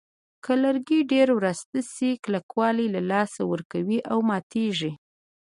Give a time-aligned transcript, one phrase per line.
[0.43, 4.91] که لرګي ډېر وراسته شي کلکوالی له لاسه ورکوي او ماتېږي.